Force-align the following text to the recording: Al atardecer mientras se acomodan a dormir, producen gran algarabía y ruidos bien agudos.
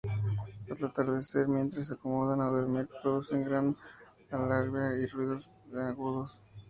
Al 0.67 0.83
atardecer 0.83 1.47
mientras 1.47 1.85
se 1.85 1.93
acomodan 1.93 2.41
a 2.41 2.45
dormir, 2.49 2.89
producen 3.03 3.43
gran 3.45 3.75
algarabía 4.31 4.97
y 4.99 5.05
ruidos 5.05 5.47
bien 5.71 5.77
agudos. 5.89 6.41